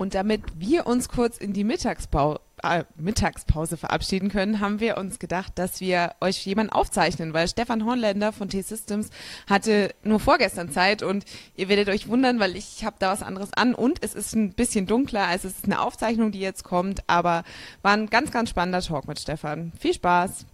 [0.00, 5.18] Und damit wir uns kurz in die Mittagspause, äh, Mittagspause verabschieden können, haben wir uns
[5.18, 9.10] gedacht, dass wir euch jemanden aufzeichnen, weil Stefan Hornländer von T-Systems
[9.46, 13.52] hatte nur vorgestern Zeit und ihr werdet euch wundern, weil ich habe da was anderes
[13.52, 17.06] an und es ist ein bisschen dunkler, also es ist eine Aufzeichnung, die jetzt kommt,
[17.06, 17.44] aber
[17.82, 19.70] war ein ganz, ganz spannender Talk mit Stefan.
[19.78, 20.46] Viel Spaß!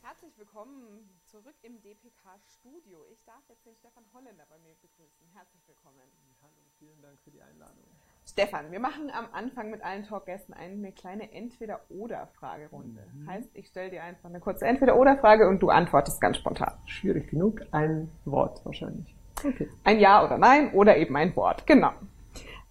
[0.00, 3.04] Herzlich willkommen zurück im DPK-Studio.
[3.12, 5.28] Ich darf jetzt den Stefan Holländer bei mir begrüßen.
[5.34, 6.08] Herzlich willkommen.
[6.40, 7.91] Hallo, vielen Dank für die Einladung.
[8.32, 13.02] Stefan, wir machen am Anfang mit allen Talkgästen eine kleine Entweder-Oder-Fragerunde.
[13.12, 13.28] Mhm.
[13.28, 16.72] Heißt, ich stelle dir einfach eine kurze Entweder-Oder-Frage und du antwortest ganz spontan.
[16.86, 19.14] Schwierig genug, ein Wort wahrscheinlich.
[19.36, 19.68] Okay.
[19.84, 21.90] Ein Ja oder Nein oder eben ein Wort, genau.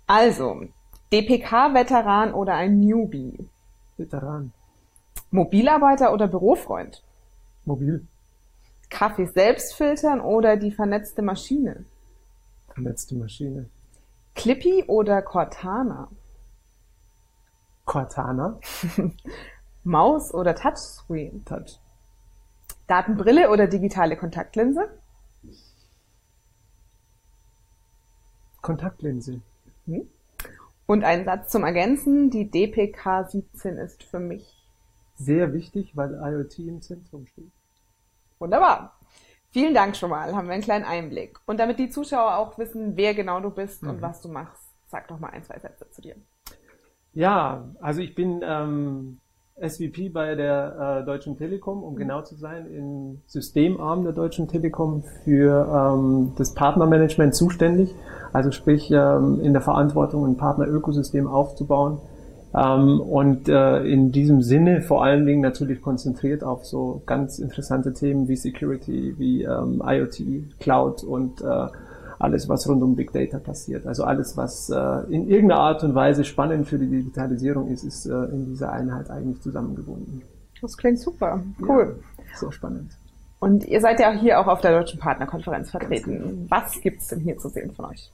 [0.07, 0.63] Also,
[1.13, 3.47] DPK-Veteran oder ein Newbie?
[3.97, 4.51] Veteran.
[5.29, 7.03] Mobilarbeiter oder Bürofreund?
[7.65, 8.07] Mobil.
[8.89, 11.85] Kaffee selbst filtern oder die vernetzte Maschine?
[12.73, 13.69] Vernetzte Maschine.
[14.35, 16.09] Clippy oder Cortana?
[17.85, 18.59] Cortana.
[19.83, 21.43] Maus oder Touchscreen?
[21.45, 21.79] Touch.
[22.87, 24.89] Datenbrille oder digitale Kontaktlinse?
[28.61, 29.41] Kontaktlinse.
[29.85, 30.07] Hm?
[30.85, 32.29] Und ein Satz zum Ergänzen.
[32.29, 34.67] Die DPK 17 ist für mich
[35.15, 37.51] sehr wichtig, weil IoT im Zentrum steht.
[38.39, 38.97] Wunderbar.
[39.51, 41.37] Vielen Dank schon mal, haben wir einen kleinen Einblick.
[41.45, 43.89] Und damit die Zuschauer auch wissen, wer genau du bist mhm.
[43.89, 46.15] und was du machst, sag doch mal ein, zwei Sätze zu dir.
[47.13, 49.19] Ja, also ich bin ähm,
[49.59, 51.97] SVP bei der äh, Deutschen Telekom, um mhm.
[51.97, 57.93] genau zu sein, im Systemarm der Deutschen Telekom für ähm, das Partnermanagement zuständig.
[58.31, 61.99] Also sprich ähm, in der Verantwortung ein Partnerökosystem aufzubauen
[62.53, 68.27] und äh, in diesem Sinne vor allen Dingen natürlich konzentriert auf so ganz interessante Themen
[68.27, 71.67] wie Security, wie ähm, IoT, Cloud und äh,
[72.19, 73.87] alles, was rund um Big Data passiert.
[73.87, 78.05] Also alles, was äh, in irgendeiner Art und Weise spannend für die Digitalisierung ist, ist
[78.05, 80.21] äh, in dieser Einheit eigentlich zusammengebunden.
[80.61, 81.41] Das klingt super.
[81.67, 81.99] Cool.
[82.17, 82.91] Ja, sehr spannend.
[83.39, 86.11] Und ihr seid ja hier auch auf der Deutschen Partnerkonferenz vertreten.
[86.11, 86.45] Genau.
[86.49, 88.11] Was gibt's denn hier zu sehen von euch?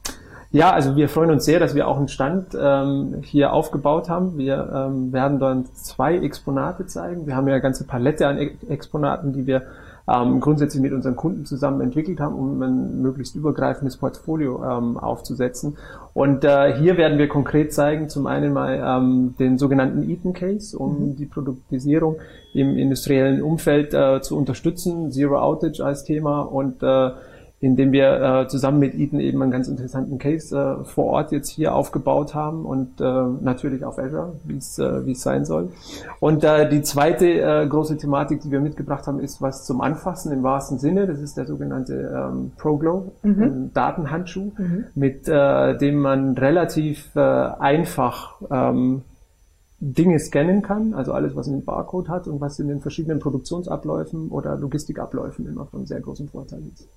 [0.52, 4.38] Ja, also wir freuen uns sehr, dass wir auch einen Stand ähm, hier aufgebaut haben.
[4.38, 7.28] Wir ähm, werden dann zwei Exponate zeigen.
[7.28, 8.38] Wir haben ja eine ganze Palette an
[8.69, 9.63] Exponaten, die wir
[10.09, 15.78] ähm, grundsätzlich mit unseren Kunden zusammen entwickelt haben, um ein möglichst übergreifendes Portfolio ähm, aufzusetzen.
[16.13, 20.78] Und äh, hier werden wir konkret zeigen, zum einen mal ähm, den sogenannten Eaton Case,
[20.78, 21.16] um mhm.
[21.18, 22.16] die Produktisierung
[22.53, 27.12] im industriellen Umfeld äh, zu unterstützen, Zero Outage als Thema und äh,
[27.59, 31.50] indem wir äh, zusammen mit Eaton eben einen ganz interessanten Case äh, vor Ort jetzt
[31.50, 33.03] hier aufgebaut haben und äh,
[33.41, 35.69] natürlich auf Azure, wie es äh, wie es sein soll.
[36.19, 40.31] Und äh, die zweite äh, große Thematik, die wir mitgebracht haben, ist was zum Anfassen
[40.31, 41.07] im wahrsten Sinne.
[41.07, 43.72] Das ist der sogenannte ähm, ProGlow, mhm.
[43.74, 44.85] Datenhandschuh, mhm.
[44.94, 49.01] mit äh, dem man relativ äh, einfach ähm,
[49.80, 54.30] Dinge scannen kann, also alles, was einen Barcode hat und was in den verschiedenen Produktionsabläufen
[54.30, 56.88] oder Logistikabläufen immer von sehr großem Vorteil ist.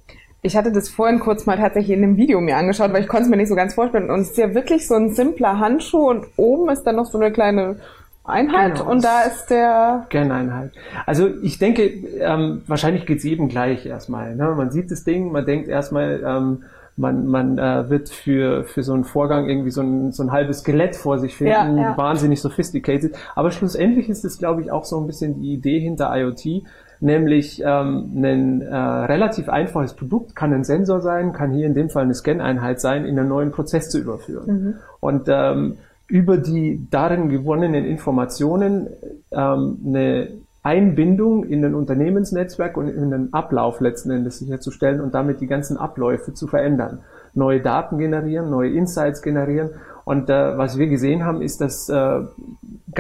[0.43, 3.25] Ich hatte das vorhin kurz mal tatsächlich in einem Video mir angeschaut, weil ich konnte
[3.25, 4.11] es mir nicht so ganz vorstellen.
[4.11, 7.19] Und es ist ja wirklich so ein simpler Handschuh und oben ist dann noch so
[7.19, 7.77] eine kleine
[8.25, 8.91] Einheit genau.
[8.91, 10.07] und da ist der...
[10.09, 10.73] Kerneinheit.
[11.05, 14.35] Also ich denke, ähm, wahrscheinlich geht's jedem gleich erstmal.
[14.37, 14.55] Ne?
[14.57, 16.23] Man sieht das Ding, man denkt erstmal...
[16.25, 16.63] Ähm,
[17.01, 20.61] man, man äh, wird für, für so einen Vorgang irgendwie so ein, so ein halbes
[20.61, 21.97] Skelett vor sich finden, ja, ja.
[21.97, 23.17] wahnsinnig sophisticated.
[23.35, 26.65] Aber schlussendlich ist es, glaube ich, auch so ein bisschen die Idee hinter IoT,
[27.01, 31.89] nämlich ähm, ein äh, relativ einfaches Produkt, kann ein Sensor sein, kann hier in dem
[31.89, 34.47] Fall eine Scan-Einheit sein, in einen neuen Prozess zu überführen.
[34.47, 34.75] Mhm.
[35.01, 38.89] Und ähm, über die darin gewonnenen Informationen
[39.31, 40.29] ähm, eine
[40.63, 45.79] Einbindung in ein Unternehmensnetzwerk und in den Ablauf letzten Endes sicherzustellen und damit die ganzen
[45.79, 47.01] Abläufe zu verändern.
[47.33, 49.71] Neue Daten generieren, neue Insights generieren
[50.05, 52.21] und äh, was wir gesehen haben, ist, dass äh,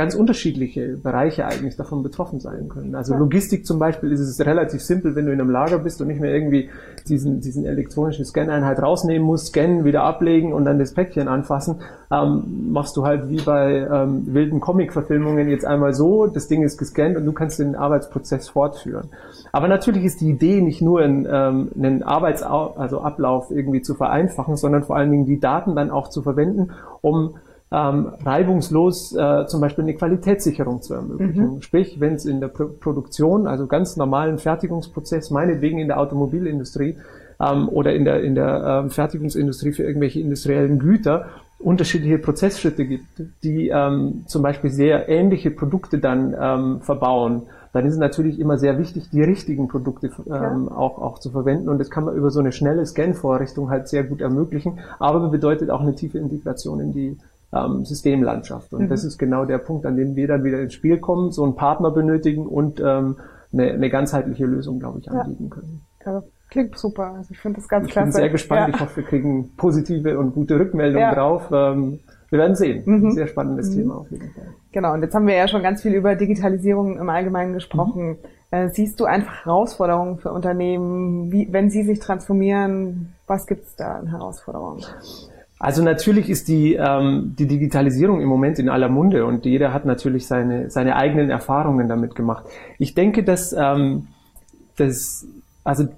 [0.00, 2.94] ganz unterschiedliche Bereiche eigentlich davon betroffen sein können.
[2.94, 6.08] Also Logistik zum Beispiel ist es relativ simpel, wenn du in einem Lager bist und
[6.08, 6.70] nicht mehr irgendwie
[7.06, 12.70] diesen, diesen elektronischen Scan-Einheit rausnehmen musst, scannen, wieder ablegen und dann das Päckchen anfassen, ähm,
[12.72, 17.18] machst du halt wie bei ähm, wilden Comic-Verfilmungen jetzt einmal so, das Ding ist gescannt
[17.18, 19.10] und du kannst den Arbeitsprozess fortführen.
[19.52, 23.94] Aber natürlich ist die Idee nicht nur in, ähm, einen Arbeitsablauf also Ablauf irgendwie zu
[23.94, 26.70] vereinfachen, sondern vor allen Dingen die Daten dann auch zu verwenden,
[27.02, 27.34] um
[27.72, 31.54] ähm, reibungslos äh, zum Beispiel eine Qualitätssicherung zu ermöglichen.
[31.54, 31.62] Mhm.
[31.62, 36.96] Sprich, wenn es in der Pro Produktion, also ganz normalen Fertigungsprozess, meinetwegen in der Automobilindustrie
[37.40, 41.26] ähm, oder in der, in der ähm, Fertigungsindustrie für irgendwelche industriellen Güter
[41.60, 47.42] unterschiedliche Prozessschritte gibt, die ähm, zum Beispiel sehr ähnliche Produkte dann ähm, verbauen,
[47.72, 51.68] dann ist es natürlich immer sehr wichtig, die richtigen Produkte ähm, auch, auch zu verwenden.
[51.68, 55.70] Und das kann man über so eine schnelle Scan-Vorrichtung halt sehr gut ermöglichen, aber bedeutet
[55.70, 57.16] auch eine tiefe Integration in die
[57.52, 58.72] ähm, Systemlandschaft.
[58.72, 58.88] Und mhm.
[58.88, 61.56] das ist genau der Punkt, an dem wir dann wieder ins Spiel kommen, so einen
[61.56, 63.16] Partner benötigen und ähm,
[63.52, 65.54] eine, eine ganzheitliche Lösung, glaube ich, anbieten ja.
[65.54, 65.82] können.
[66.04, 67.14] Also, klingt super.
[67.16, 68.08] Also ich finde das ganz ich klasse.
[68.08, 68.68] Ich bin sehr gespannt.
[68.68, 68.74] Ja.
[68.74, 71.14] Ich hoffe, wir kriegen positive und gute Rückmeldungen ja.
[71.14, 71.50] drauf.
[71.52, 72.00] Ähm,
[72.30, 72.82] wir werden sehen.
[72.86, 73.10] Mhm.
[73.10, 73.76] Sehr spannendes mhm.
[73.76, 74.54] Thema auf jeden Fall.
[74.72, 78.10] Genau, und jetzt haben wir ja schon ganz viel über Digitalisierung im Allgemeinen gesprochen.
[78.10, 78.16] Mhm.
[78.52, 83.14] Äh, siehst du einfach Herausforderungen für Unternehmen, wie, wenn sie sich transformieren?
[83.26, 84.84] Was gibt es da an Herausforderungen?
[85.60, 89.84] Also natürlich ist die, ähm, die Digitalisierung im Moment in aller Munde und jeder hat
[89.84, 92.46] natürlich seine, seine eigenen Erfahrungen damit gemacht.
[92.78, 94.08] Ich denke, dass, ähm,
[94.76, 95.26] dass
[95.62, 95.88] also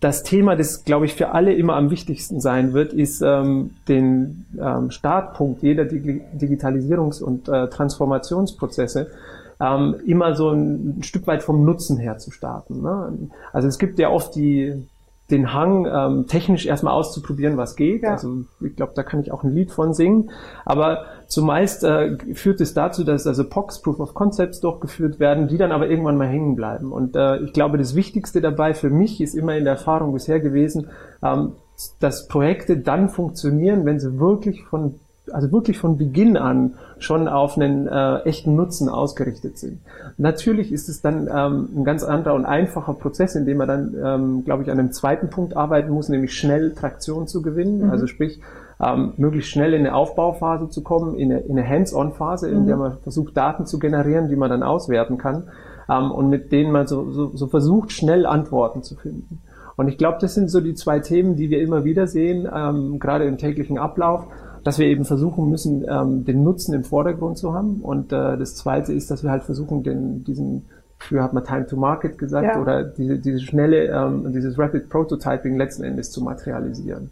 [0.00, 4.44] das Thema, das, glaube ich, für alle immer am wichtigsten sein wird, ist ähm, den
[4.60, 9.12] ähm, Startpunkt jeder Dig Digitalisierungs- und äh, Transformationsprozesse
[9.60, 12.82] ähm, immer so ein, ein Stück weit vom Nutzen her zu starten.
[12.82, 13.30] Ne?
[13.52, 14.84] Also es gibt ja oft die,
[15.32, 18.02] den Hang, ähm, technisch erstmal auszuprobieren, was geht.
[18.02, 18.12] Ja.
[18.12, 20.30] Also ich glaube, da kann ich auch ein Lied von singen.
[20.64, 25.58] Aber zumeist äh, führt es dazu, dass also POCs, Proof of Concepts, durchgeführt werden, die
[25.58, 26.92] dann aber irgendwann mal hängen bleiben.
[26.92, 30.38] Und äh, ich glaube, das Wichtigste dabei für mich ist immer in der Erfahrung bisher
[30.38, 30.88] gewesen,
[31.22, 31.54] ähm,
[31.98, 37.56] dass Projekte dann funktionieren, wenn sie wirklich von also wirklich von Beginn an schon auf
[37.56, 39.80] einen äh, echten Nutzen ausgerichtet sind.
[40.18, 43.94] Natürlich ist es dann ähm, ein ganz anderer und einfacher Prozess, in dem man dann,
[44.02, 47.84] ähm, glaube ich, an einem zweiten Punkt arbeiten muss, nämlich schnell Traktion zu gewinnen.
[47.84, 47.90] Mhm.
[47.90, 48.40] Also sprich,
[48.80, 52.66] ähm, möglichst schnell in eine Aufbauphase zu kommen, in eine, in eine Hands-on-Phase, in mhm.
[52.66, 55.44] der man versucht, Daten zu generieren, die man dann auswerten kann
[55.88, 59.40] ähm, und mit denen man so, so, so versucht, schnell Antworten zu finden.
[59.76, 62.98] Und ich glaube, das sind so die zwei Themen, die wir immer wieder sehen, ähm,
[62.98, 64.26] gerade im täglichen Ablauf
[64.64, 67.80] dass wir eben versuchen müssen, ähm, den Nutzen im Vordergrund zu haben.
[67.80, 70.66] Und äh, das Zweite ist, dass wir halt versuchen, den, diesen,
[70.98, 72.60] früher hat man Time to Market gesagt, ja.
[72.60, 77.10] oder diese, diese schnelle, ähm, dieses Rapid Prototyping letzten Endes zu materialisieren.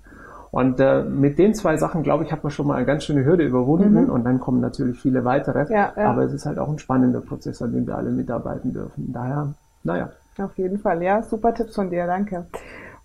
[0.52, 3.24] Und äh, mit den zwei Sachen, glaube ich, hat man schon mal eine ganz schöne
[3.24, 4.10] Hürde überwunden mhm.
[4.10, 5.72] und dann kommen natürlich viele weitere.
[5.72, 6.10] Ja, ja.
[6.10, 9.12] Aber es ist halt auch ein spannender Prozess, an dem wir alle mitarbeiten dürfen.
[9.12, 9.54] Daher,
[9.84, 10.10] naja.
[10.38, 12.46] Auf jeden Fall, ja, super Tipps von dir, danke.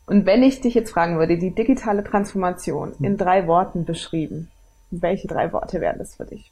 [0.06, 3.18] Und wenn ich dich jetzt fragen würde, die digitale Transformation in hm.
[3.18, 4.50] drei Worten beschrieben,
[4.92, 6.52] welche drei Worte wären das für dich?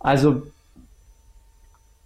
[0.00, 0.42] Also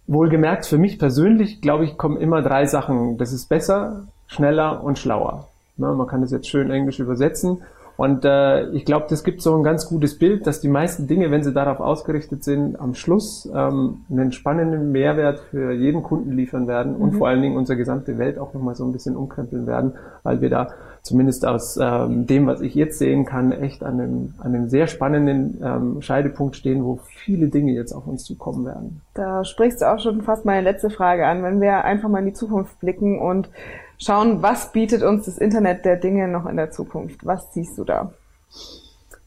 [0.05, 3.17] wohlgemerkt für mich persönlich, glaube ich, kommen immer drei Sachen.
[3.17, 5.49] Das ist besser, schneller und schlauer.
[5.77, 7.63] Ne, man kann das jetzt schön englisch übersetzen.
[7.97, 11.31] Und äh, ich glaube, das gibt so ein ganz gutes Bild, dass die meisten Dinge,
[11.31, 16.67] wenn sie darauf ausgerichtet sind, am Schluss ähm, einen spannenden Mehrwert für jeden Kunden liefern
[16.67, 17.01] werden mhm.
[17.01, 20.41] und vor allen Dingen unsere gesamte Welt auch nochmal so ein bisschen umkrempeln werden, weil
[20.41, 20.67] wir da
[21.01, 24.85] zumindest aus ähm, dem, was ich jetzt sehen kann, echt an einem, an einem sehr
[24.87, 29.01] spannenden ähm, Scheidepunkt stehen, wo viele Dinge jetzt auf uns zukommen werden.
[29.15, 31.41] Da sprichst du auch schon fast meine letzte Frage an.
[31.41, 33.49] Wenn wir einfach mal in die Zukunft blicken und
[33.97, 37.25] schauen, was bietet uns das Internet der Dinge noch in der Zukunft?
[37.25, 38.13] Was siehst du da?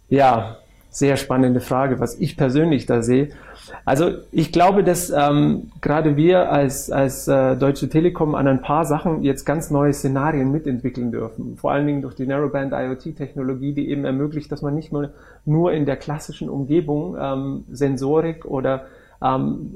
[0.09, 0.57] Ja,
[0.91, 3.29] sehr spannende Frage, was ich persönlich da sehe.
[3.85, 8.85] Also ich glaube, dass ähm, gerade wir als, als äh, Deutsche Telekom an ein paar
[8.85, 11.57] Sachen jetzt ganz neue Szenarien mitentwickeln dürfen.
[11.57, 15.11] Vor allen Dingen durch die Narrowband IoT-Technologie, die eben ermöglicht, dass man nicht nur,
[15.45, 18.87] nur in der klassischen Umgebung ähm, Sensorik oder
[19.23, 19.75] ähm,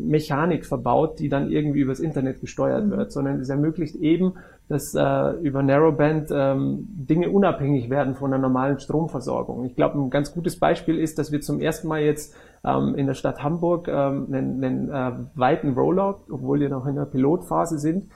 [0.00, 2.90] Mechanik verbaut, die dann irgendwie übers Internet gesteuert mhm.
[2.90, 4.34] wird, sondern es ermöglicht eben,
[4.68, 9.64] dass äh, über Narrowband ähm, Dinge unabhängig werden von der normalen Stromversorgung.
[9.64, 13.06] Ich glaube, ein ganz gutes Beispiel ist, dass wir zum ersten Mal jetzt ähm, in
[13.06, 17.78] der Stadt Hamburg ähm, einen, einen äh, weiten Rollout, obwohl wir noch in der Pilotphase
[17.78, 18.10] sind,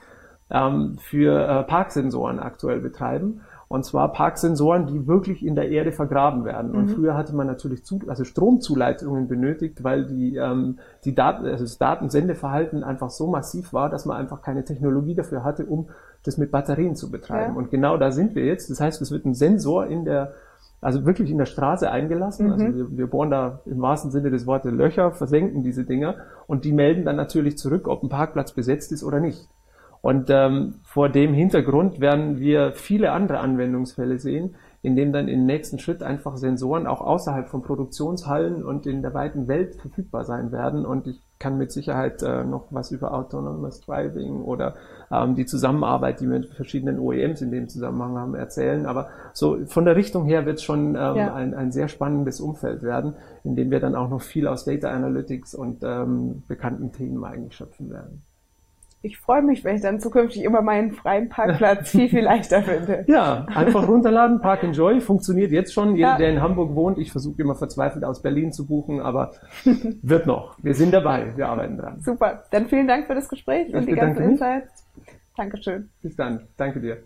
[0.51, 3.41] ähm, für äh, Parksensoren aktuell betreiben.
[3.67, 6.71] Und zwar Parksensoren, die wirklich in der Erde vergraben werden.
[6.71, 6.89] Und mhm.
[6.89, 11.77] früher hatte man natürlich zu, also Stromzuleitungen benötigt, weil die, ähm, die Daten, also das
[11.77, 15.89] Datensendeverhalten einfach so massiv war, dass man einfach keine Technologie dafür hatte, um
[16.23, 17.53] das mit Batterien zu betreiben.
[17.53, 17.57] Ja.
[17.59, 18.71] Und genau da sind wir jetzt.
[18.71, 20.33] Das heißt, es wird ein Sensor in der
[20.81, 22.51] also wirklich in der Straße eingelassen.
[22.51, 22.71] Also mhm.
[22.71, 26.15] Also wir, wir bohren da im wahrsten Sinne des Wortes Löcher, versenken diese Dinger
[26.47, 29.47] und die melden dann natürlich zurück, ob ein Parkplatz besetzt ist oder nicht.
[30.01, 35.45] Und ähm, vor dem Hintergrund werden wir viele andere Anwendungsfälle sehen, in denen dann im
[35.45, 40.53] nächsten Schritt einfach Sensoren auch außerhalb von Produktionshallen und in der weiten Welt verfügbar sein
[40.53, 40.85] werden.
[40.85, 44.75] Und ich kann mit Sicherheit äh, noch was über Autonomous Driving oder
[45.11, 48.85] ähm, die Zusammenarbeit, die wir mit verschiedenen OEMs in dem Zusammenhang haben, erzählen.
[48.85, 51.33] Aber so von der Richtung her wird es schon ähm, ja.
[51.33, 54.89] ein, ein sehr spannendes Umfeld werden, in dem wir dann auch noch viel aus Data
[54.91, 58.23] Analytics und ähm, bekannten Themen eigentlich schöpfen werden
[59.01, 63.05] ich freue mich, wenn ich dann zukünftig immer meinen freien Parkplatz viel, viel leichter finde.
[63.07, 65.95] Ja, einfach runterladen, Park Enjoy, funktioniert jetzt schon.
[65.95, 66.17] Jeder, ja.
[66.17, 69.31] der in Hamburg wohnt, ich versuche immer verzweifelt aus Berlin zu buchen, aber
[70.01, 70.57] wird noch.
[70.61, 72.01] Wir sind dabei, wir arbeiten dran.
[72.01, 74.85] Super, dann vielen Dank für das Gespräch ich und die ganzen Insights.
[75.37, 75.89] Dankeschön.
[76.01, 76.97] Bis dann, danke dir.